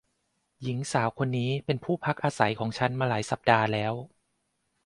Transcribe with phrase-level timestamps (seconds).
[0.61, 3.93] หญิงสาวคนนี้เป็นผู้พักอาศัยของฉันมาหลายสัปดาห์แล้ว